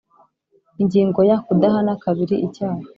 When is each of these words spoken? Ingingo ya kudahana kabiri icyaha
Ingingo 0.81 1.19
ya 1.29 1.37
kudahana 1.45 1.91
kabiri 2.03 2.35
icyaha 2.47 2.81